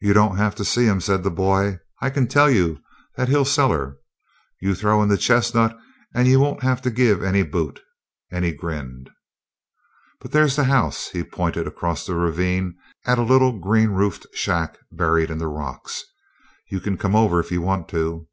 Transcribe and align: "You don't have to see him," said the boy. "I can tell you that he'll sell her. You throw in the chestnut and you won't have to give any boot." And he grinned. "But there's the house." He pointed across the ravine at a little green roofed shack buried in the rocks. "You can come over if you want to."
"You 0.00 0.12
don't 0.12 0.38
have 0.38 0.56
to 0.56 0.64
see 0.64 0.86
him," 0.86 1.00
said 1.00 1.22
the 1.22 1.30
boy. 1.30 1.78
"I 2.02 2.10
can 2.10 2.26
tell 2.26 2.50
you 2.50 2.80
that 3.16 3.28
he'll 3.28 3.44
sell 3.44 3.70
her. 3.70 3.98
You 4.60 4.74
throw 4.74 5.04
in 5.04 5.08
the 5.08 5.16
chestnut 5.16 5.78
and 6.12 6.26
you 6.26 6.40
won't 6.40 6.64
have 6.64 6.82
to 6.82 6.90
give 6.90 7.22
any 7.22 7.44
boot." 7.44 7.80
And 8.32 8.44
he 8.44 8.50
grinned. 8.50 9.10
"But 10.20 10.32
there's 10.32 10.56
the 10.56 10.64
house." 10.64 11.10
He 11.10 11.22
pointed 11.22 11.68
across 11.68 12.04
the 12.04 12.16
ravine 12.16 12.74
at 13.06 13.18
a 13.20 13.22
little 13.22 13.56
green 13.60 13.90
roofed 13.90 14.26
shack 14.34 14.78
buried 14.90 15.30
in 15.30 15.38
the 15.38 15.46
rocks. 15.46 16.02
"You 16.68 16.80
can 16.80 16.98
come 16.98 17.14
over 17.14 17.38
if 17.38 17.52
you 17.52 17.62
want 17.62 17.88
to." 17.90 18.26